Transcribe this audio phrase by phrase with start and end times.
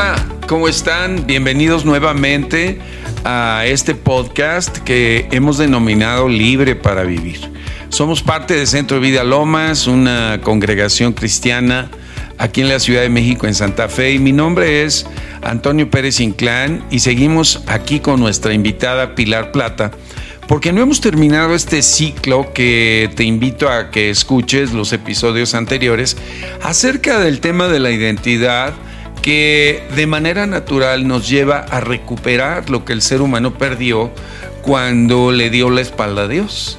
[0.00, 1.26] Hola, ¿cómo están?
[1.26, 2.78] Bienvenidos nuevamente
[3.24, 7.40] a este podcast que hemos denominado Libre para Vivir.
[7.88, 11.90] Somos parte de Centro Vida Lomas, una congregación cristiana
[12.38, 14.12] aquí en la Ciudad de México, en Santa Fe.
[14.12, 15.04] Y mi nombre es
[15.42, 19.90] Antonio Pérez Inclán y seguimos aquí con nuestra invitada Pilar Plata
[20.46, 26.16] porque no hemos terminado este ciclo que te invito a que escuches los episodios anteriores
[26.62, 28.74] acerca del tema de la identidad
[29.22, 34.10] que de manera natural nos lleva a recuperar lo que el ser humano perdió
[34.62, 36.78] cuando le dio la espalda a Dios,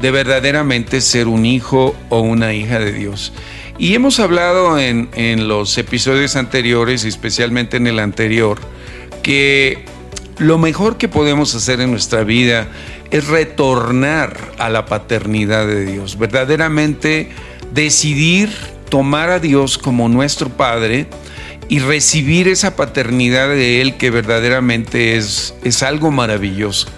[0.00, 3.32] de verdaderamente ser un hijo o una hija de Dios.
[3.78, 8.58] Y hemos hablado en, en los episodios anteriores, especialmente en el anterior,
[9.22, 9.84] que
[10.38, 12.68] lo mejor que podemos hacer en nuestra vida
[13.10, 17.30] es retornar a la paternidad de Dios, verdaderamente
[17.72, 18.50] decidir
[18.88, 21.06] tomar a Dios como nuestro Padre
[21.68, 26.88] y recibir esa paternidad de Él que verdaderamente es, es algo maravilloso,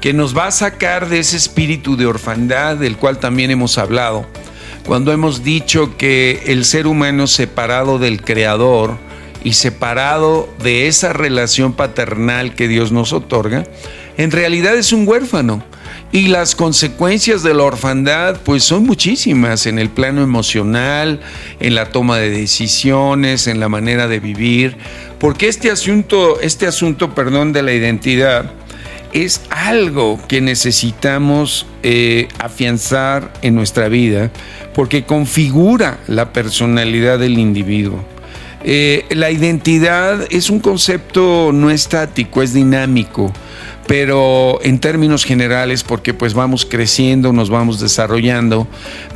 [0.00, 4.26] que nos va a sacar de ese espíritu de orfandad del cual también hemos hablado,
[4.86, 8.98] cuando hemos dicho que el ser humano separado del Creador
[9.42, 13.64] y separado de esa relación paternal que Dios nos otorga,
[14.16, 15.62] en realidad es un huérfano.
[16.16, 21.20] Y las consecuencias de la orfandad pues son muchísimas en el plano emocional,
[21.60, 24.78] en la toma de decisiones, en la manera de vivir,
[25.18, 28.50] porque este asunto, este asunto, perdón, de la identidad
[29.12, 34.30] es algo que necesitamos eh, afianzar en nuestra vida
[34.74, 38.02] porque configura la personalidad del individuo.
[38.68, 43.32] Eh, la identidad es un concepto no estático, es dinámico
[43.86, 48.66] pero en términos generales porque pues vamos creciendo, nos vamos desarrollando,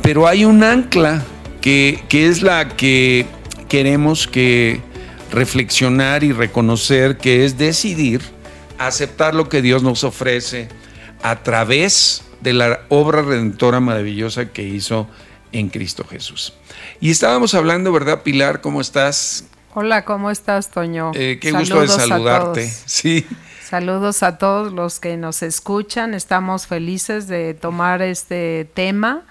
[0.01, 1.23] pero hay un ancla
[1.59, 3.25] que, que es la que
[3.67, 4.79] queremos que
[5.31, 8.21] reflexionar y reconocer que es decidir
[8.77, 10.69] aceptar lo que Dios nos ofrece
[11.21, 15.07] a través de la obra redentora maravillosa que hizo
[15.51, 16.53] en Cristo Jesús.
[16.99, 18.61] Y estábamos hablando, ¿verdad, Pilar?
[18.61, 19.45] ¿Cómo estás?
[19.73, 21.11] Hola, ¿cómo estás, Toño?
[21.15, 22.71] Eh, qué gusto de saludarte.
[22.85, 23.25] Sí.
[23.63, 26.13] Saludos a todos los que nos escuchan.
[26.13, 29.23] Estamos felices de tomar este tema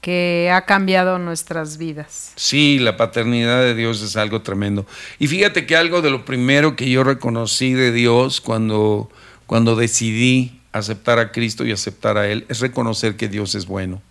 [0.00, 2.32] que ha cambiado nuestras vidas.
[2.36, 4.86] Sí, la paternidad de Dios es algo tremendo.
[5.18, 9.10] Y fíjate que algo de lo primero que yo reconocí de Dios cuando,
[9.46, 14.02] cuando decidí aceptar a Cristo y aceptar a Él es reconocer que Dios es bueno.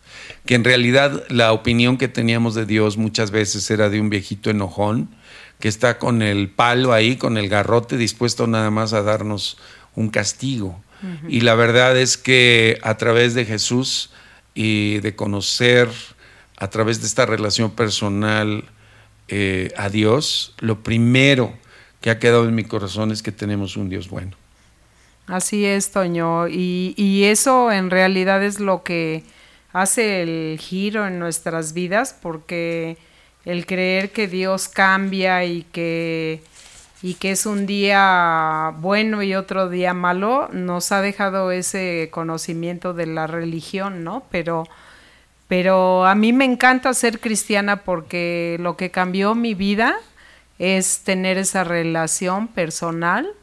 [0.45, 4.49] Que en realidad la opinión que teníamos de Dios muchas veces era de un viejito
[4.49, 5.09] enojón
[5.59, 9.57] que está con el palo ahí, con el garrote, dispuesto nada más a darnos
[9.95, 10.81] un castigo.
[11.27, 14.11] Y la verdad es que a través de Jesús
[14.53, 15.89] y de conocer,
[16.57, 18.65] a través de esta relación personal
[19.27, 21.57] eh, a Dios, lo primero
[22.01, 24.37] que ha quedado en mi corazón es que tenemos un Dios bueno.
[25.31, 26.49] Así es, Toño.
[26.49, 29.23] Y, y eso en realidad es lo que
[29.71, 32.97] hace el giro en nuestras vidas, porque
[33.45, 36.43] el creer que Dios cambia y que,
[37.01, 42.93] y que es un día bueno y otro día malo, nos ha dejado ese conocimiento
[42.93, 44.23] de la religión, ¿no?
[44.31, 44.67] Pero,
[45.47, 49.95] pero a mí me encanta ser cristiana porque lo que cambió mi vida
[50.59, 53.33] es tener esa relación personal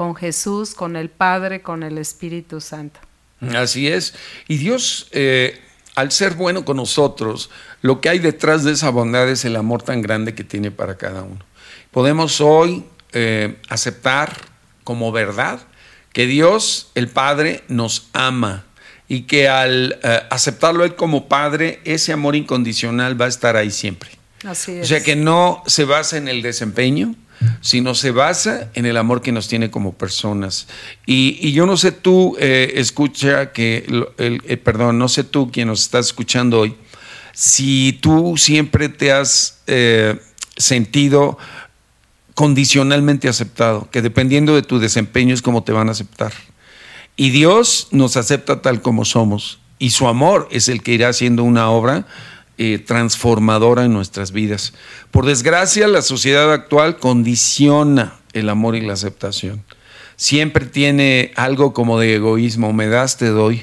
[0.00, 2.98] con Jesús, con el Padre, con el Espíritu Santo.
[3.54, 4.14] Así es.
[4.48, 5.60] Y Dios, eh,
[5.94, 7.50] al ser bueno con nosotros,
[7.82, 10.96] lo que hay detrás de esa bondad es el amor tan grande que tiene para
[10.96, 11.44] cada uno.
[11.90, 14.34] Podemos hoy eh, aceptar
[14.84, 15.60] como verdad
[16.14, 18.64] que Dios, el Padre, nos ama
[19.06, 23.70] y que al eh, aceptarlo Él como Padre, ese amor incondicional va a estar ahí
[23.70, 24.08] siempre.
[24.44, 24.84] Así es.
[24.84, 27.16] O sea que no se basa en el desempeño,
[27.60, 30.66] sino se basa en el amor que nos tiene como personas.
[31.06, 33.86] Y, yo no sé tú, eh, escucha que,
[34.18, 36.74] el, perdón, no sé tú quien nos estás escuchando hoy,
[37.32, 40.20] si tú siempre te has eh,
[40.56, 41.38] sentido
[42.34, 46.32] condicionalmente aceptado, que dependiendo de tu desempeño es como te van a aceptar.
[47.16, 51.44] Y Dios nos acepta tal como somos, y su amor es el que irá haciendo
[51.44, 52.06] una obra
[52.62, 54.74] eh, transformadora en nuestras vidas.
[55.10, 59.64] Por desgracia, la sociedad actual condiciona el amor y la aceptación.
[60.16, 63.62] Siempre tiene algo como de egoísmo, me das, te doy.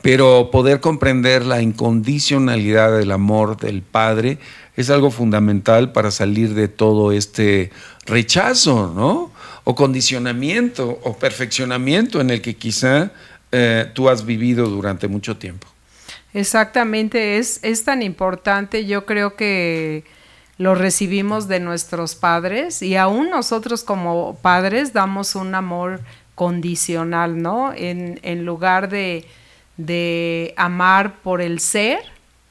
[0.00, 4.38] Pero poder comprender la incondicionalidad del amor del Padre
[4.74, 7.70] es algo fundamental para salir de todo este
[8.06, 9.30] rechazo, ¿no?
[9.64, 13.12] O condicionamiento o perfeccionamiento en el que quizá
[13.52, 15.66] eh, tú has vivido durante mucho tiempo.
[16.32, 20.04] Exactamente, es, es tan importante, yo creo que
[20.58, 26.00] lo recibimos de nuestros padres y aún nosotros como padres damos un amor
[26.34, 27.72] condicional, ¿no?
[27.74, 29.26] En, en lugar de,
[29.76, 32.00] de amar por el ser,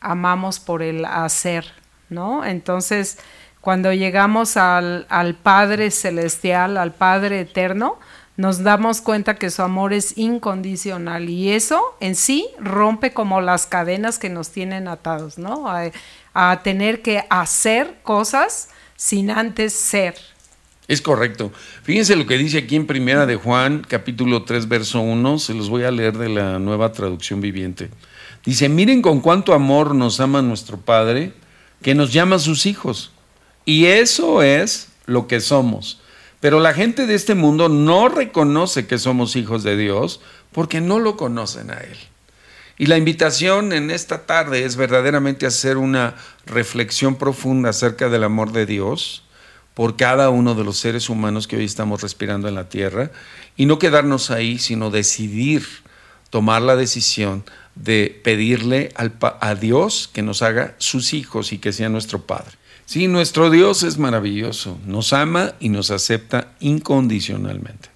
[0.02, 1.66] amamos por el hacer,
[2.10, 2.44] ¿no?
[2.44, 3.20] Entonces,
[3.62, 8.00] cuando llegamos al, al, Padre Celestial, al Padre Eterno,
[8.40, 13.66] nos damos cuenta que su amor es incondicional y eso en sí rompe como las
[13.66, 15.66] cadenas que nos tienen atados, ¿no?
[16.34, 20.16] a tener que hacer cosas sin antes ser.
[20.88, 21.52] Es correcto.
[21.84, 25.70] Fíjense lo que dice aquí en Primera de Juan, capítulo 3, verso 1, se los
[25.70, 27.90] voy a leer de la nueva traducción viviente.
[28.46, 31.34] Dice, miren con cuánto amor nos ama nuestro Padre,
[31.82, 33.12] que nos llama sus hijos.
[33.66, 35.99] Y eso es lo que somos.
[36.40, 40.22] Pero la gente de este mundo no reconoce que somos hijos de Dios
[40.52, 41.98] porque no lo conocen a Él.
[42.78, 46.16] Y la invitación en esta tarde es verdaderamente hacer una
[46.46, 49.24] reflexión profunda acerca del amor de Dios
[49.74, 53.12] por cada uno de los seres humanos que hoy estamos respirando en la tierra
[53.58, 55.66] y no quedarnos ahí, sino decidir
[56.30, 57.44] tomar la decisión
[57.76, 62.52] de pedirle a Dios que nos haga sus hijos y que sea nuestro Padre.
[62.90, 67.90] Sí, nuestro Dios es maravilloso, nos ama y nos acepta incondicionalmente.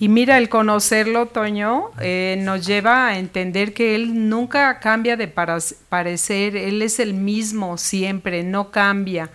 [0.00, 5.28] Y mira, el conocerlo, Toño, eh, nos lleva a entender que Él nunca cambia de
[5.28, 9.30] parecer, Él es el mismo siempre, no cambia.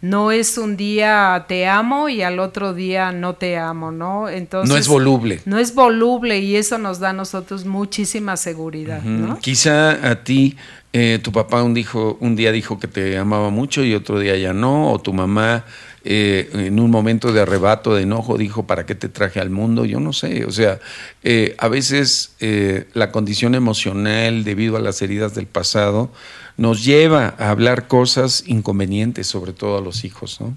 [0.00, 4.28] No es un día te amo y al otro día no te amo, ¿no?
[4.28, 5.40] Entonces, no es voluble.
[5.44, 9.40] No es voluble y eso nos da a nosotros muchísima seguridad, ¿no?
[9.40, 10.56] Quizá a ti
[10.92, 14.36] eh, tu papá un, dijo, un día dijo que te amaba mucho y otro día
[14.36, 15.64] ya no, o tu mamá
[16.10, 19.84] eh, en un momento de arrebato, de enojo, dijo, ¿para qué te traje al mundo?
[19.84, 20.78] Yo no sé, o sea,
[21.22, 26.10] eh, a veces eh, la condición emocional debido a las heridas del pasado
[26.58, 30.56] nos lleva a hablar cosas inconvenientes, sobre todo a los hijos, ¿no?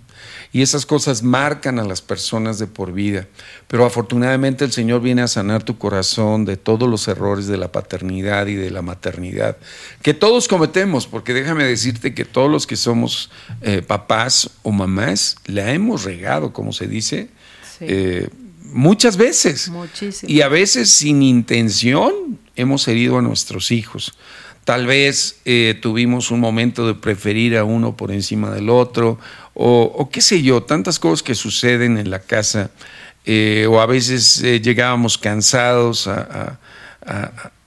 [0.51, 3.27] Y esas cosas marcan a las personas de por vida.
[3.67, 7.71] Pero afortunadamente el Señor viene a sanar tu corazón de todos los errores de la
[7.71, 9.57] paternidad y de la maternidad,
[10.01, 13.29] que todos cometemos, porque déjame decirte que todos los que somos
[13.61, 17.29] eh, papás o mamás, la hemos regado, como se dice.
[17.79, 18.27] Eh,
[18.63, 19.69] muchas veces.
[19.69, 20.31] Muchísimo.
[20.31, 24.13] Y a veces sin intención hemos herido a nuestros hijos.
[24.63, 29.17] Tal vez eh, tuvimos un momento de preferir a uno por encima del otro,
[29.53, 32.69] o, qué sé yo, tantas cosas que suceden en la casa,
[33.25, 36.09] eh, o a veces eh, llegábamos cansados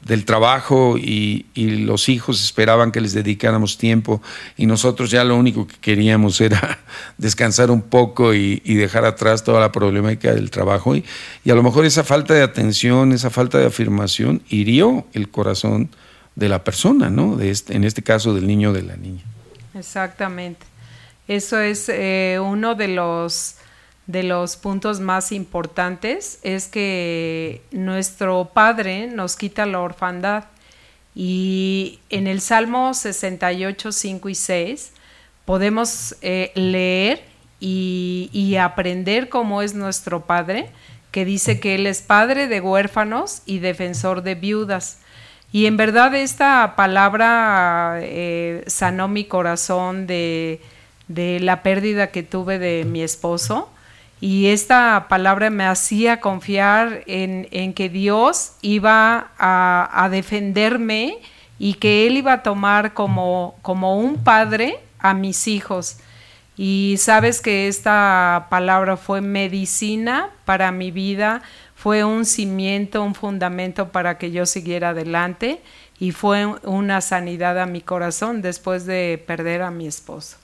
[0.04, 4.22] del trabajo y, los hijos esperaban que les dedicáramos tiempo
[4.56, 6.78] y nosotros ya lo único que queríamos era
[7.18, 11.04] descansar un poco y, dejar atrás toda la problemática del trabajo y,
[11.44, 15.90] y a lo mejor esa falta de atención, esa falta de afirmación hirió el corazón
[16.36, 17.36] de la persona, ¿no?
[17.36, 19.22] De este, en este caso del niño o de la niña.
[19.74, 20.66] Exactamente.
[21.28, 23.56] Eso es eh, uno de los,
[24.06, 30.44] de los puntos más importantes, es que nuestro Padre nos quita la orfandad.
[31.14, 34.92] Y en el Salmo 68, 5 y 6
[35.44, 37.22] podemos eh, leer
[37.60, 40.68] y, y aprender cómo es nuestro Padre,
[41.12, 44.98] que dice que Él es Padre de huérfanos y defensor de viudas
[45.54, 50.60] y en verdad esta palabra eh, sanó mi corazón de,
[51.06, 53.70] la pérdida que tuve de mi esposo.
[54.20, 61.18] Y esta palabra me hacía confiar en, que Dios iba a, defenderme
[61.60, 65.98] y que Él iba a tomar como, como un padre a mis hijos.
[66.56, 71.42] Y sabes que esta palabra fue medicina para mi vida,
[71.84, 75.60] fue un cimiento, un fundamento para que yo siguiera adelante
[75.98, 80.38] y fue una sanidad a mi corazón después de perder a mi esposo.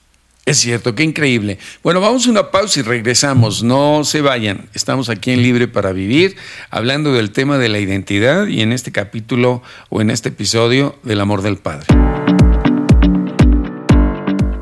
[0.45, 1.59] Es cierto, qué increíble.
[1.83, 3.63] Bueno, vamos a una pausa y regresamos.
[3.63, 4.69] No se vayan.
[4.75, 6.37] Estamos aquí en Libre para Vivir,
[6.69, 11.23] hablando del tema de la identidad y en este capítulo o en este episodio del
[11.23, 11.87] amor del Padre.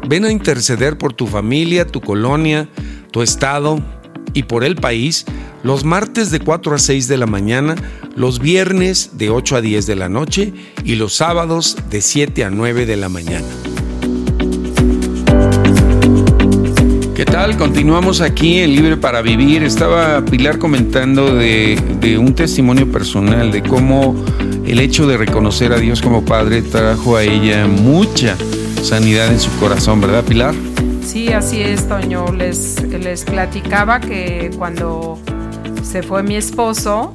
[0.07, 2.69] Ven a interceder por tu familia, tu colonia,
[3.11, 3.83] tu estado
[4.35, 5.25] y por el país
[5.63, 7.75] los martes de 4 a 6 de la mañana,
[8.17, 10.53] los viernes de 8 a 10 de la noche
[10.85, 13.47] y los sábados de 7 a 9 de la mañana.
[17.15, 17.57] ¿Qué tal?
[17.57, 19.65] Continuamos aquí en Libre para Vivir.
[19.65, 24.15] Estaba Pilar comentando de, de, un testimonio personal, de cómo
[24.65, 28.37] el hecho de reconocer a Dios como Padre trajo a ella mucha
[28.83, 30.55] sanidad en su corazón, ¿verdad Pilar?
[31.09, 32.27] Sí, así es, Toño.
[32.35, 35.19] Les, les platicaba que cuando
[35.83, 37.15] se fue mi esposo,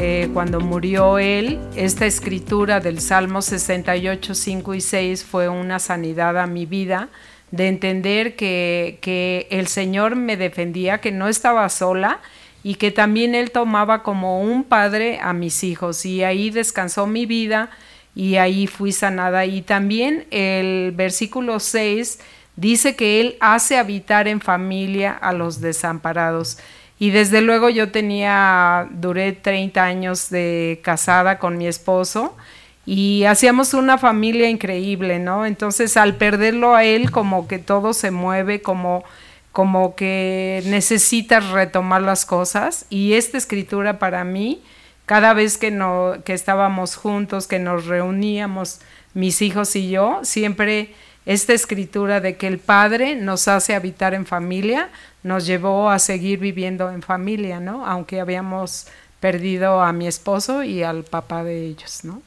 [0.00, 6.38] eh, cuando murió él, esta escritura del Salmo 68, 5 y 6 fue una sanidad
[6.38, 7.10] a mi vida
[7.50, 12.20] de entender que, que el Señor me defendía, que no estaba sola
[12.62, 17.26] y que también Él tomaba como un padre a mis hijos y ahí descansó mi
[17.26, 17.68] vida
[18.14, 19.44] y ahí fui sanada.
[19.44, 22.20] Y también el versículo 6
[22.58, 26.58] dice que Él hace habitar en familia a los desamparados.
[26.98, 32.36] Y desde luego yo tenía, duré 30 años de casada con mi esposo
[32.84, 35.46] y hacíamos una familia increíble, ¿no?
[35.46, 39.04] Entonces al perderlo a él como que todo se mueve, como,
[39.52, 44.60] como que necesitas retomar las cosas y esta escritura para mí,
[45.06, 48.80] cada vez que, no, que estábamos juntos, que nos reuníamos,
[49.14, 50.94] mis hijos y yo, siempre
[51.28, 54.88] esta escritura de que el Padre nos hace habitar en familia,
[55.22, 57.84] nos llevó a seguir viviendo en familia, ¿no?
[57.84, 58.86] Aunque habíamos
[59.20, 62.22] perdido a mi esposo y al papá de ellos, ¿no?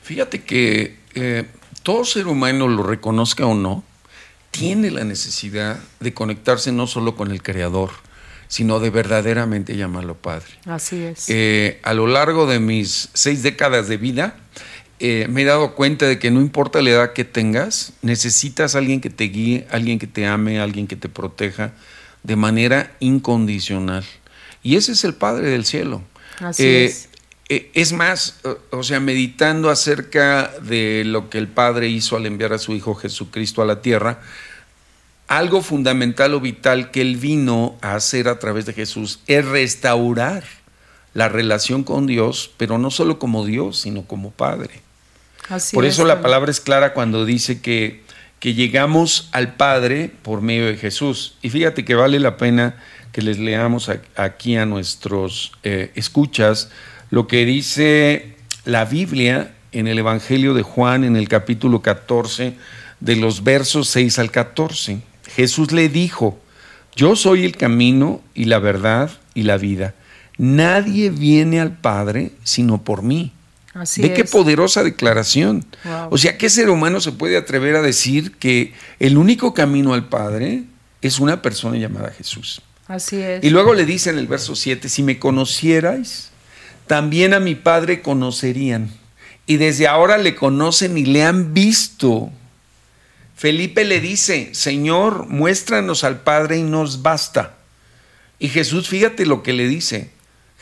[0.00, 1.44] Fíjate que eh,
[1.82, 3.84] todo ser humano, lo reconozca o no,
[4.50, 7.90] tiene la necesidad de conectarse no solo con el Creador,
[8.48, 10.48] sino de verdaderamente llamarlo Padre.
[10.64, 11.26] Así es.
[11.28, 14.36] Eh, a lo largo de mis seis décadas de vida,
[15.00, 19.00] eh, me he dado cuenta de que no importa la edad que tengas, necesitas alguien
[19.00, 21.72] que te guíe, alguien que te ame, alguien que te proteja
[22.22, 24.04] de manera incondicional.
[24.62, 26.02] Y ese es el Padre del cielo.
[26.38, 27.08] Así eh, es.
[27.48, 28.40] Eh, es más,
[28.70, 32.94] o sea, meditando acerca de lo que el Padre hizo al enviar a su Hijo
[32.94, 34.20] Jesucristo a la tierra,
[35.28, 40.44] algo fundamental o vital que Él vino a hacer a través de Jesús es restaurar
[41.14, 44.82] la relación con Dios, pero no solo como Dios, sino como Padre.
[45.72, 48.02] Por eso la palabra es clara cuando dice que,
[48.38, 51.36] que llegamos al Padre por medio de Jesús.
[51.42, 52.76] Y fíjate que vale la pena
[53.12, 56.70] que les leamos aquí a nuestros eh, escuchas
[57.10, 62.54] lo que dice la Biblia en el Evangelio de Juan en el capítulo 14
[63.00, 65.00] de los versos 6 al 14.
[65.34, 66.38] Jesús le dijo,
[66.94, 69.94] yo soy el camino y la verdad y la vida.
[70.38, 73.32] Nadie viene al Padre sino por mí.
[73.74, 75.64] Ve qué poderosa declaración.
[76.10, 80.08] O sea, ¿qué ser humano se puede atrever a decir que el único camino al
[80.08, 80.64] Padre
[81.02, 82.62] es una persona llamada Jesús?
[82.88, 83.44] Así es.
[83.44, 86.30] Y luego le dice en el verso 7, si me conocierais,
[86.88, 88.90] también a mi Padre conocerían.
[89.46, 92.30] Y desde ahora le conocen y le han visto.
[93.36, 97.56] Felipe le dice, Señor, muéstranos al Padre y nos basta.
[98.40, 100.10] Y Jesús, fíjate lo que le dice,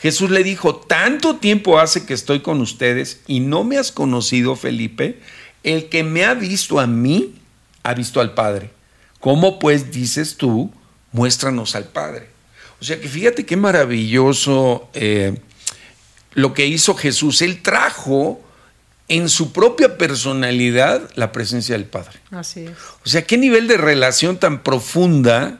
[0.01, 4.55] Jesús le dijo, tanto tiempo hace que estoy con ustedes y no me has conocido,
[4.55, 5.19] Felipe.
[5.63, 7.35] El que me ha visto a mí,
[7.83, 8.71] ha visto al Padre.
[9.19, 10.71] ¿Cómo pues dices tú,
[11.11, 12.29] muéstranos al Padre?
[12.79, 15.37] O sea que fíjate qué maravilloso eh,
[16.33, 17.41] lo que hizo Jesús.
[17.41, 18.41] Él trajo
[19.09, 22.19] en su propia personalidad la presencia del Padre.
[22.31, 22.71] Así es.
[23.03, 25.59] O sea, qué nivel de relación tan profunda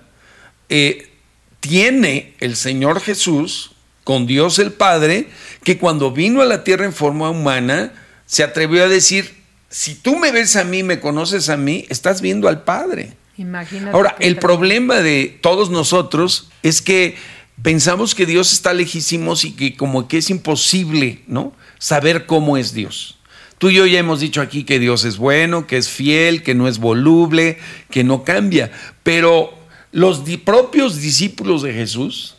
[0.70, 1.12] eh,
[1.60, 3.72] tiene el Señor Jesús
[4.10, 5.28] con Dios el Padre,
[5.64, 7.94] que cuando vino a la tierra en forma humana,
[8.26, 9.36] se atrevió a decir,
[9.70, 13.14] si tú me ves a mí, me conoces a mí, estás viendo al Padre.
[13.38, 17.18] Imagínate Ahora, el problema de todos nosotros es que
[17.62, 21.54] pensamos que Dios está lejísimos y que como que es imposible, ¿no?
[21.78, 23.20] Saber cómo es Dios.
[23.60, 26.56] Tú y yo ya hemos dicho aquí que Dios es bueno, que es fiel, que
[26.56, 27.60] no es voluble,
[27.92, 28.72] que no cambia,
[29.04, 29.54] pero
[29.92, 32.38] los propios discípulos de Jesús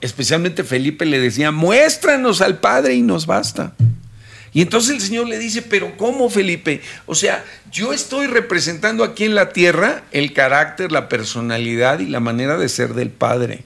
[0.00, 3.74] Especialmente Felipe le decía, muéstranos al Padre y nos basta.
[4.52, 6.80] Y entonces el Señor le dice, pero ¿cómo Felipe?
[7.06, 12.20] O sea, yo estoy representando aquí en la tierra el carácter, la personalidad y la
[12.20, 13.64] manera de ser del Padre.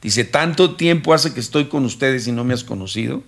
[0.00, 3.22] Dice, tanto tiempo hace que estoy con ustedes y no me has conocido.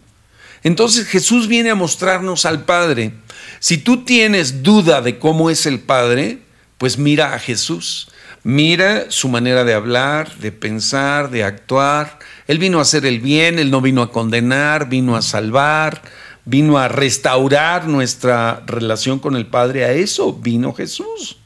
[0.62, 3.12] Entonces Jesús viene a mostrarnos al Padre.
[3.60, 6.38] Si tú tienes duda de cómo es el Padre,
[6.78, 8.08] pues mira a Jesús.
[8.44, 12.18] Mira su manera de hablar, de pensar, de actuar.
[12.46, 16.02] Él vino a hacer el bien, él no vino a condenar, vino a salvar,
[16.44, 19.86] vino a restaurar nuestra relación con el Padre.
[19.86, 21.38] A eso vino Jesús.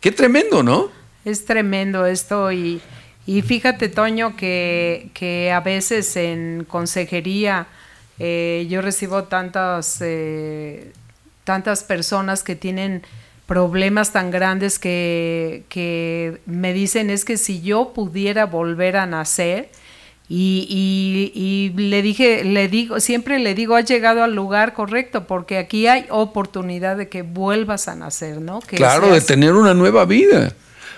[0.00, 0.90] Qué tremendo, ¿no?
[1.26, 2.80] Es tremendo esto y,
[3.26, 7.66] fíjate, Toño, que, que, a veces en consejería
[8.18, 10.92] eh, yo recibo tantas, eh,
[11.44, 13.02] tantas personas que tienen
[13.46, 19.70] problemas tan grandes que, que, me dicen es que si yo pudiera volver a nacer
[20.28, 20.66] y,
[21.36, 25.86] y, le dije, le digo, siempre le digo, has llegado al lugar correcto porque aquí
[25.86, 28.60] hay oportunidad de que vuelvas a nacer, ¿no?
[28.60, 30.52] Que claro, de tener una nueva vida,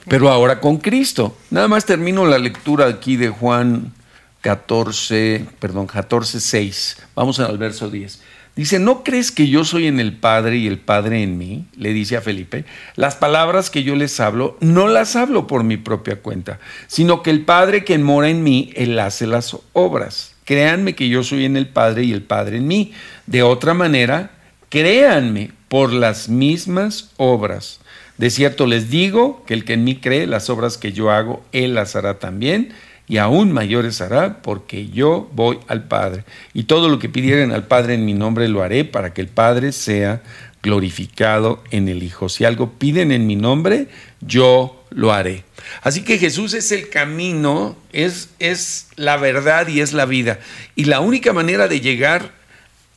[0.08, 1.36] pero ahora con Cristo.
[1.50, 3.92] Nada más termino la lectura aquí de Juan
[4.40, 6.96] 14, perdón, 14, 6.
[7.14, 8.22] Vamos al verso 10.
[8.58, 11.66] Dice, ¿no crees que yo soy en el Padre y el Padre en mí?
[11.76, 12.64] Le dice a Felipe,
[12.96, 17.30] las palabras que yo les hablo, no las hablo por mi propia cuenta, sino que
[17.30, 20.34] el Padre que mora en mí, Él hace las obras.
[20.42, 22.92] Créanme que yo soy en el Padre y el Padre en mí.
[23.26, 24.32] De otra manera,
[24.70, 27.78] créanme por las mismas obras.
[28.16, 31.44] De cierto les digo que el que en mí cree, las obras que yo hago,
[31.52, 32.72] Él las hará también
[33.08, 36.24] y aún mayores hará, porque yo voy al Padre.
[36.52, 39.28] Y todo lo que pidieren al Padre en mi nombre lo haré para que el
[39.28, 40.22] Padre sea
[40.62, 42.28] glorificado en el Hijo.
[42.28, 43.88] Si algo piden en mi nombre,
[44.20, 45.44] yo lo haré.
[45.82, 50.38] Así que Jesús es el camino, es, es la verdad y es la vida.
[50.76, 52.32] Y la única manera de llegar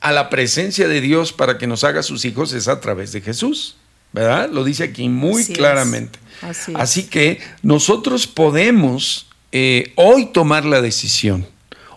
[0.02, 3.22] a la presencia de Dios para que nos haga sus hijos es a través de
[3.22, 3.78] Jesús.
[4.14, 4.50] ¿Verdad?
[4.50, 6.20] Lo dice aquí muy claramente.
[6.42, 11.46] Así, Así que nosotros podemos eh, hoy tomar la decisión,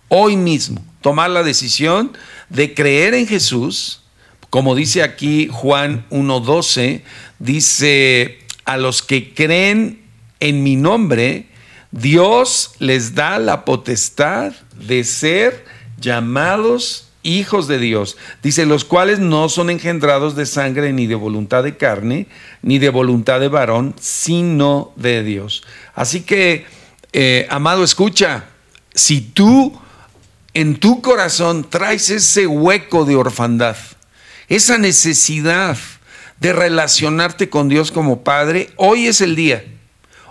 [0.09, 2.13] hoy mismo, tomar la decisión
[2.49, 4.03] de creer en Jesús,
[4.51, 7.03] como dice aquí Juan 1.12,
[7.39, 10.03] dice, a los que creen
[10.41, 11.47] en mi nombre,
[11.91, 15.65] Dios les da la potestad de ser
[16.01, 18.17] llamados hijos de Dios.
[18.43, 22.27] Dice, los cuales no son engendrados de sangre ni de voluntad de carne,
[22.63, 25.65] ni de voluntad de varón, sino de Dios.
[25.95, 26.67] Así que
[27.17, 28.47] eh, amado, escucha,
[28.93, 29.73] si tú
[30.53, 33.77] en tu corazón traes ese hueco de orfandad,
[34.49, 35.79] esa necesidad
[36.41, 39.65] de relacionarte con Dios como Padre, hoy es el día,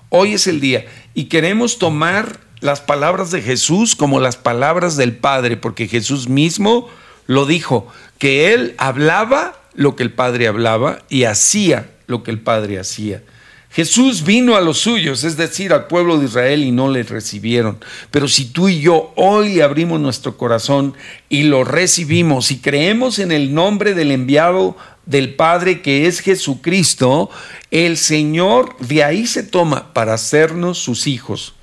[0.10, 0.86] hoy es el día.
[1.13, 6.90] Y queremos tomar las palabras de Jesús como las palabras del Padre, porque Jesús mismo
[7.28, 7.88] lo dijo,
[8.18, 13.24] que Él hablaba lo que el Padre hablaba y hacía lo que el Padre hacía.
[13.74, 17.80] Jesús vino a los suyos, es decir, al pueblo de Israel y no le recibieron.
[18.12, 20.94] Pero si tú y yo hoy le abrimos nuestro corazón
[21.27, 24.77] y lo recibimos y creemos en el nombre del enviado
[25.08, 27.32] del Padre que es Jesucristo,
[27.72, 31.56] el Señor de ahí se toma para hacernos sus hijos.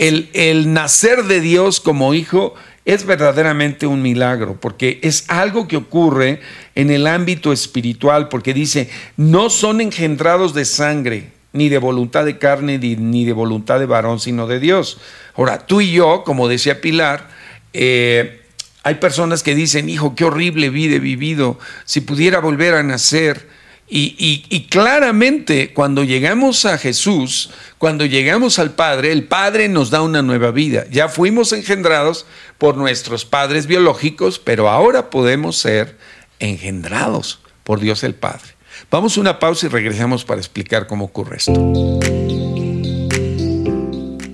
[0.00, 2.54] El, el, nacer de Dios como hijo
[2.88, 6.40] es verdaderamente un milagro, porque es algo que ocurre
[6.74, 12.38] en el ámbito espiritual, porque dice, no son engendrados de sangre, ni de voluntad de
[12.38, 14.98] carne, ni, de voluntad de varón, sino de Dios.
[15.36, 17.28] Ahora, tú y yo, como decía Pilar,
[17.74, 18.40] eh,
[18.84, 23.50] hay personas que dicen, hijo, qué horrible vida he vivido, si pudiera volver a nacer,
[23.90, 30.22] y, claramente cuando llegamos a Jesús, cuando llegamos al Padre, el Padre nos da una
[30.22, 30.84] nueva vida.
[30.90, 32.26] Ya fuimos engendrados
[32.58, 35.96] por nuestros padres biológicos, pero ahora podemos ser
[36.38, 38.58] engendrados por Dios el Padre.
[38.90, 41.52] Vamos a una pausa y regresamos para explicar cómo ocurre esto.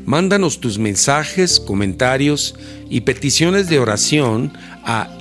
[0.05, 2.55] Mándanos tus mensajes, comentarios
[2.91, 4.53] y peticiones de oración
[4.85, 5.17] a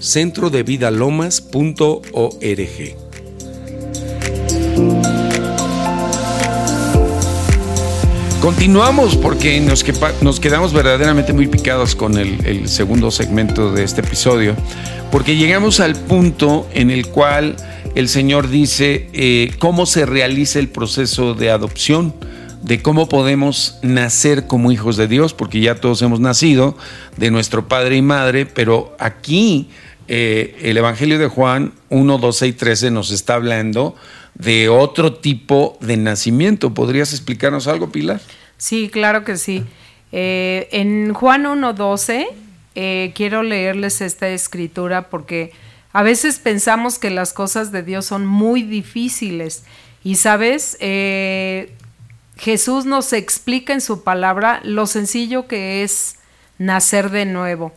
[0.00, 2.96] libreparavivir@centrodevidalomas.org.
[8.40, 9.84] Continuamos porque nos,
[10.22, 14.56] nos, quedamos verdaderamente muy picados con el, segundo segmento de este episodio,
[15.12, 17.56] porque llegamos al punto en el cual
[17.94, 22.14] el Señor dice eh, cómo se realiza el proceso de adopción
[22.62, 26.76] de cómo podemos nacer como hijos de Dios, porque ya todos hemos nacido
[27.16, 29.70] de nuestro padre y madre, pero aquí
[30.12, 33.94] eh, el Evangelio de Juan 1, 12 y 13 nos está hablando
[34.34, 36.74] de otro tipo de nacimiento.
[36.74, 38.20] ¿Podrías explicarnos algo, Pilar?
[38.56, 39.62] Sí, claro que sí.
[40.10, 42.26] Eh, en Juan 1, 12
[42.74, 45.52] eh, quiero leerles esta escritura porque
[45.92, 49.62] a veces pensamos que las cosas de Dios son muy difíciles.
[50.02, 50.76] Y sabes,
[52.36, 56.16] Jesús nos explica en su palabra lo sencillo que es
[56.58, 57.72] nacer de nuevo.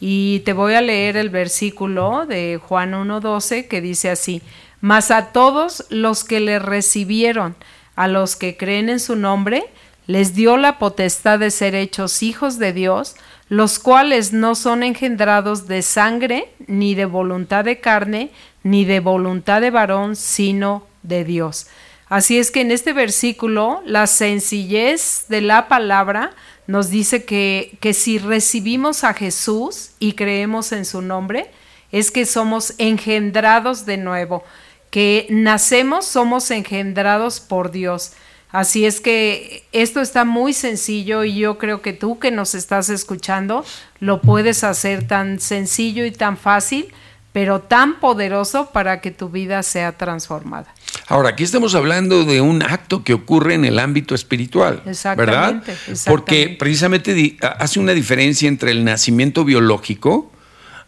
[0.00, 4.42] Y te voy a leer el versículo de Juan 1.12 que dice así,
[4.80, 7.56] mas a todos los que le recibieron,
[7.94, 9.64] a los que creen en su nombre,
[10.06, 13.16] les dio la potestad de ser hechos hijos de Dios,
[13.48, 18.30] los cuales no son engendrados de sangre, ni de voluntad de carne,
[18.62, 21.66] ni de voluntad de varón, sino de Dios.
[22.08, 26.32] Así es que en este versículo la sencillez de la palabra
[26.66, 31.50] nos dice que, que, si recibimos a Jesús y creemos en su nombre,
[31.92, 34.44] es que somos engendrados de nuevo,
[34.90, 38.12] que nacemos, somos engendrados por Dios.
[38.50, 42.88] Así es que esto está muy sencillo y yo creo que tú que nos estás
[42.88, 43.64] escuchando
[43.98, 46.92] lo puedes hacer tan sencillo y tan fácil,
[47.36, 50.72] pero tan poderoso para que tu vida sea transformada.
[51.06, 54.80] Ahora, aquí estamos hablando de un acto que ocurre en el ámbito espiritual,
[55.18, 55.62] ¿verdad?
[56.06, 60.32] Porque precisamente hace una diferencia entre el nacimiento biológico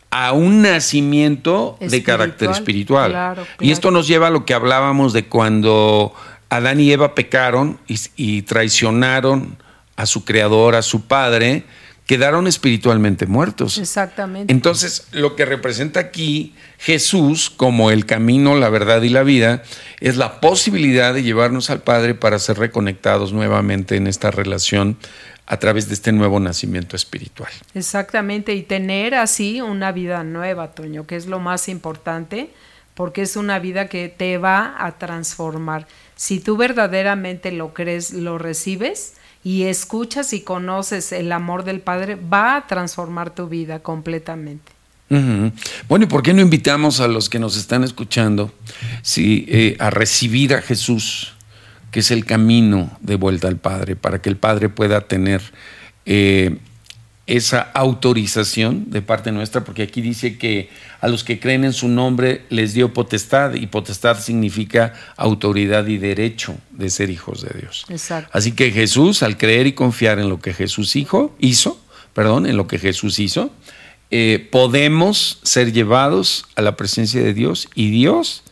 [0.09, 3.37] a un nacimiento de carácter espiritual.
[3.61, 6.15] Y esto nos lleva a lo que hablábamos de cuando
[6.49, 7.79] Adán y Eva pecaron
[8.17, 9.59] y, traicionaron
[9.97, 11.65] a su creador, a su padre,
[12.09, 13.77] quedaron espiritualmente muertos.
[13.77, 14.51] Exactamente.
[14.51, 19.63] Entonces, lo que representa aquí Jesús como el camino, la verdad y la vida,
[20.01, 24.97] es la posibilidad de llevarnos al Padre para ser reconectados nuevamente en esta relación
[25.45, 27.53] a través de este nuevo nacimiento espiritual.
[27.75, 32.49] Exactamente, y tener así una vida nueva, Toño, que es lo más importante,
[32.95, 35.87] porque es una vida que te va a transformar.
[36.17, 39.13] Si tú verdaderamente lo crees, lo recibes
[39.45, 44.73] y escuchas y conoces el amor del Padre, va a transformar tu vida completamente.
[45.89, 48.53] Bueno, ¿y por qué no invitamos a los que nos están escuchando
[49.17, 51.33] eh, a recibir a Jesús?
[51.91, 55.41] que es el camino de vuelta al Padre, para que el Padre pueda tener
[56.05, 56.59] eh,
[57.29, 61.87] esa autorización de parte nuestra, porque aquí dice que a los que creen en su
[61.89, 67.87] nombre les dio potestad, y potestad significa autoridad y derecho de ser hijos de Dios.
[67.89, 68.31] Exacto.
[68.33, 71.79] Así que Jesús, al creer y confiar en lo que Jesús hizo, hizo
[72.19, 73.53] perdón, en lo que Jesús hizo,
[74.11, 78.43] eh, podemos ser llevados a la presencia de Dios y Dios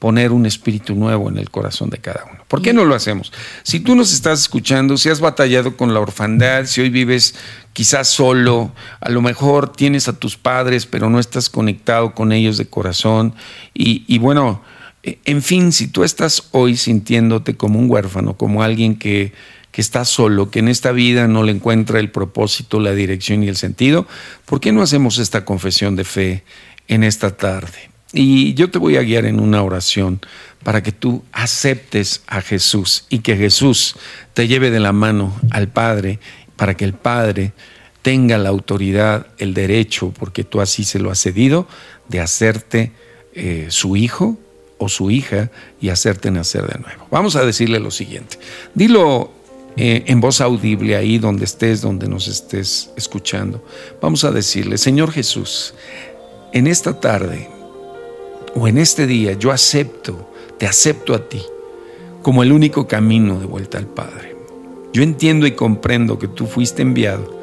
[0.00, 2.42] poner un espíritu nuevo en el corazón de cada uno.
[2.48, 3.32] ¿Por qué no lo hacemos?
[3.62, 7.34] Si tú nos estás escuchando, si has batallado con la orfandad, si hoy vives
[7.74, 12.56] quizás solo, a lo mejor tienes a tus padres, pero no estás conectado con ellos
[12.56, 13.34] de corazón,
[13.74, 14.62] y, bueno,
[15.02, 19.34] eh, en fin, si tú estás hoy sintiéndote como un huérfano, como alguien que,
[19.70, 23.48] que está solo, que en esta vida no le encuentra el propósito, la dirección y
[23.48, 24.06] el sentido,
[24.46, 26.44] ¿por qué no hacemos esta confesión de fe
[26.88, 27.89] en esta tarde?
[28.12, 30.20] Y yo te voy a guiar en una oración
[30.64, 33.96] para que tú aceptes a Jesús y que Jesús
[34.34, 36.18] te lleve de la mano al Padre,
[36.56, 37.52] para que el Padre
[38.02, 41.68] tenga la autoridad, el derecho, porque tú así se lo has cedido,
[42.08, 42.92] de hacerte
[43.34, 44.38] eh, su hijo
[44.78, 47.06] o su hija y hacerte nacer de nuevo.
[47.10, 48.38] Vamos a decirle lo siguiente.
[48.74, 49.32] Dilo
[49.76, 53.64] eh, en voz audible ahí donde estés, donde nos estés escuchando.
[54.00, 55.74] Vamos a decirle, Señor Jesús,
[56.52, 57.48] en esta tarde,
[58.54, 61.42] o en este día yo acepto, te acepto a ti
[62.22, 64.36] como el único camino de vuelta al Padre.
[64.92, 67.38] Yo entiendo y comprendo que tú fuiste enviado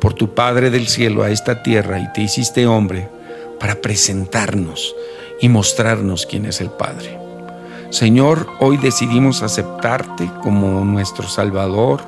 [0.00, 3.08] por tu Padre del cielo a esta tierra y te hiciste hombre
[3.58, 4.94] para presentarnos
[5.40, 7.18] y mostrarnos quién es el Padre.
[7.90, 12.00] Señor, hoy decidimos aceptarte como nuestro Salvador,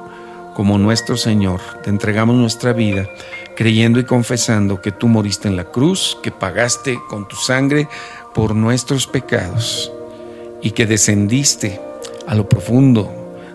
[0.54, 1.60] como nuestro Señor.
[1.82, 3.08] Te entregamos nuestra vida
[3.56, 7.88] creyendo y confesando que tú moriste en la cruz, que pagaste con tu sangre
[8.34, 9.92] por nuestros pecados
[10.62, 11.80] y que descendiste
[12.26, 13.10] a lo profundo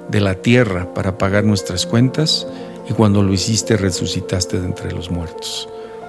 [0.09, 2.47] de la tierra para pagar nuestras cuentas
[2.89, 5.67] y cuando lo hiciste resucitaste de entre los muertos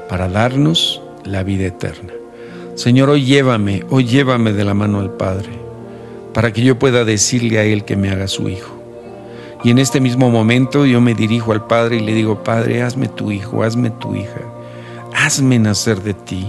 [0.09, 2.12] para darnos la vida eterna.
[2.74, 5.50] Señor, hoy llévame, hoy llévame de la mano al Padre
[6.33, 8.74] para que yo pueda decirle a Él que me haga su hijo.
[9.64, 13.09] Y en este mismo momento yo me dirijo al Padre y le digo, Padre, hazme
[13.09, 14.40] tu hijo, hazme tu hija,
[15.12, 16.46] hazme nacer de ti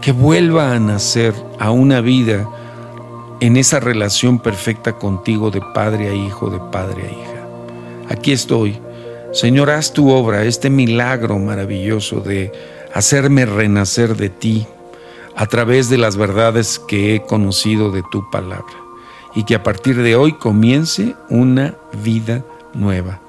[0.00, 2.48] que vuelva a nacer a una vida
[3.40, 7.46] en esa relación perfecta contigo de padre a hijo, de padre a hija.
[8.08, 8.78] Aquí estoy.
[9.32, 12.52] Señor, haz tu obra, este milagro maravilloso de
[12.92, 14.66] hacerme renacer de ti
[15.36, 18.74] a través de las verdades que he conocido de tu palabra
[19.34, 23.20] y que a partir de hoy comience una vida nueva.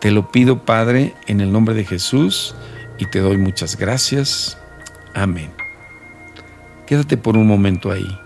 [0.00, 2.54] Te lo pido, Padre, en el nombre de Jesús
[2.98, 4.56] y te doy muchas gracias.
[5.14, 5.67] Amén.
[6.88, 8.18] Quédate por un momento ahí,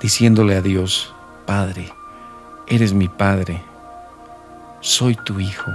[0.00, 1.92] diciéndole a Dios, Padre,
[2.66, 3.62] eres mi Padre,
[4.80, 5.70] soy tu Hijo.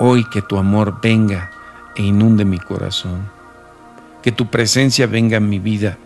[0.00, 1.52] Hoy que tu amor venga
[1.94, 3.30] e inunde mi corazón,
[4.20, 5.96] que tu presencia venga en mi vida.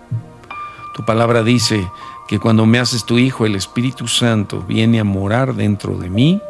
[0.95, 1.89] Tu palabra dice
[2.29, 6.43] que cuando me haces tu Hijo, el Espíritu Santo viene a morar dentro de mí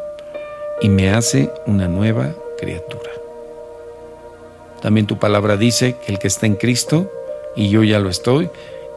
[0.81, 3.13] y me hace una nueva criatura.
[4.83, 7.09] También tu palabra dice que el que está en Cristo
[7.57, 8.51] y yo ya lo estoy,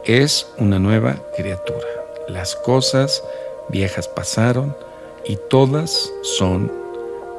[0.04, 1.86] es una nueva criatura.
[2.28, 3.22] Las cosas
[3.68, 4.76] viejas pasaron
[5.24, 6.72] y todas son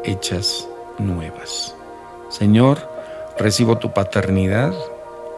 [0.03, 1.75] hechas nuevas.
[2.29, 2.77] Señor,
[3.37, 4.73] recibo tu paternidad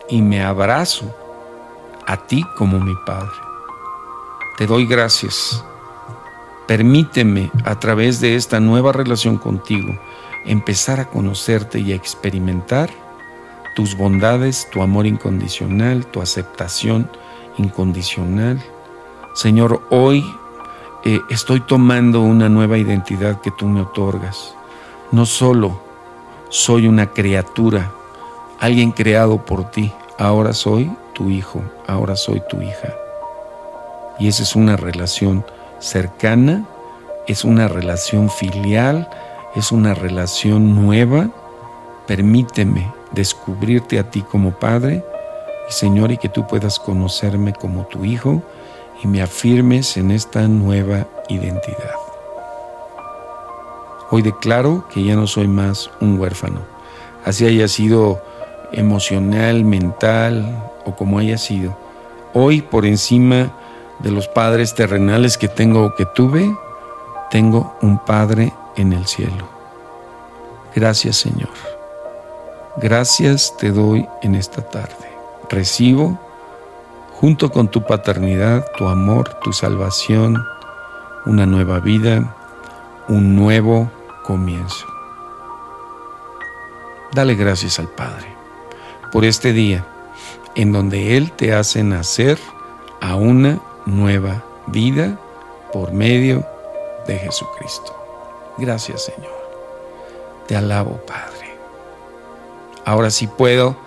[0.09, 1.05] y me abrazo
[2.05, 3.31] a ti como mi Padre.
[4.57, 5.63] Te doy gracias.
[6.67, 9.97] Permíteme a través de esta nueva relación contigo
[10.45, 12.89] empezar a conocerte y a experimentar
[13.75, 17.09] tus bondades, tu amor incondicional, tu aceptación
[17.57, 18.61] incondicional.
[19.33, 20.25] Señor, hoy
[21.05, 24.55] eh, estoy tomando una nueva identidad que tú me otorgas.
[25.11, 25.81] No solo
[26.49, 27.91] soy una criatura
[28.61, 29.91] alguien creado por ti.
[30.17, 32.93] Ahora soy tu hijo, ahora soy tu hija.
[34.19, 35.43] Y esa es una relación
[35.79, 36.63] cercana,
[37.27, 39.09] es una relación filial,
[39.55, 41.29] es una relación nueva.
[42.05, 45.03] Permíteme descubrirte a ti como Padre
[45.69, 48.41] y Señor y que tú puedas conocerme como tu Hijo
[49.03, 51.95] y me afirmes en esta nueva identidad.
[54.09, 56.61] Hoy declaro que ya no soy más un huérfano,
[57.25, 58.21] así haya sido
[58.71, 61.77] emocional, mental o como haya sido.
[62.33, 63.51] Hoy por encima
[63.99, 66.53] de los padres terrenales que tengo o que tuve,
[67.29, 69.47] tengo un Padre en el cielo.
[70.75, 71.70] Gracias Señor.
[72.77, 75.11] Gracias te doy en esta tarde.
[75.49, 76.17] Recibo
[77.13, 80.43] junto con tu paternidad, tu amor, tu salvación,
[81.25, 82.35] una nueva vida,
[83.09, 83.91] un nuevo
[84.23, 84.87] comienzo.
[87.13, 88.27] Dale gracias al Padre
[89.11, 89.85] por este día
[90.55, 92.39] en donde Él te hace nacer
[93.01, 95.19] a una nueva vida
[95.73, 96.45] por medio
[97.05, 97.93] de Jesucristo.
[98.57, 99.41] Gracias Señor.
[100.47, 101.50] Te alabo Padre.
[102.85, 103.77] Ahora sí puedo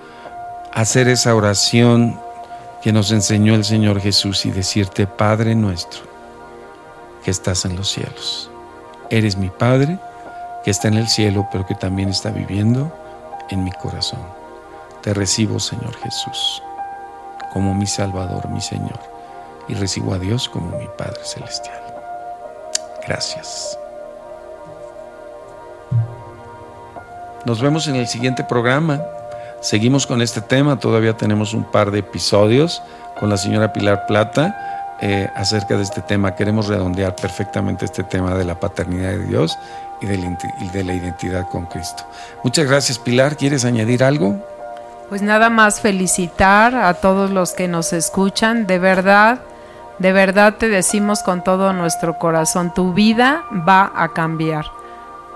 [0.72, 2.20] hacer esa oración
[2.82, 6.02] que nos enseñó el Señor Jesús y decirte, Padre nuestro,
[7.24, 8.50] que estás en los cielos.
[9.10, 9.98] Eres mi Padre,
[10.64, 12.92] que está en el cielo, pero que también está viviendo
[13.50, 14.20] en mi corazón.
[15.02, 16.62] Te recibo, Señor Jesús,
[17.52, 18.98] como mi Salvador, mi Señor,
[19.68, 21.82] y recibo a Dios como mi Padre Celestial.
[23.06, 23.78] Gracias.
[27.44, 29.02] Nos vemos en el siguiente programa.
[29.60, 32.82] Seguimos con este tema, todavía tenemos un par de episodios
[33.20, 36.34] con la señora Pilar Plata eh, acerca de este tema.
[36.36, 39.58] Queremos redondear perfectamente este tema de la paternidad de Dios
[40.00, 42.04] y de, la, y de la identidad con Cristo.
[42.42, 44.36] Muchas gracias Pilar, ¿quieres añadir algo?
[45.10, 49.38] Pues nada más felicitar a todos los que nos escuchan, de verdad,
[49.98, 54.64] de verdad te decimos con todo nuestro corazón, tu vida va a cambiar,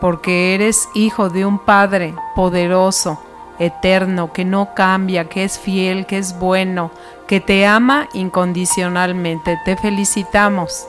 [0.00, 3.20] porque eres hijo de un Padre poderoso
[3.58, 6.90] eterno, que no cambia, que es fiel, que es bueno,
[7.26, 9.58] que te ama incondicionalmente.
[9.64, 10.86] Te felicitamos.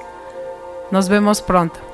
[0.91, 1.88] Nos vemos pronto.